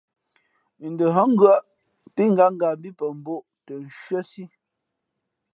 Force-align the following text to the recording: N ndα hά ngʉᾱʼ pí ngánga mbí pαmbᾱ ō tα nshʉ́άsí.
N 0.81 0.85
ndα 0.93 1.05
hά 1.15 1.23
ngʉᾱʼ 1.33 1.59
pí 2.15 2.23
ngánga 2.33 2.67
mbí 2.77 2.89
pαmbᾱ 2.99 3.33
ō 3.37 3.41
tα 3.65 3.73
nshʉ́άsí. 3.83 4.43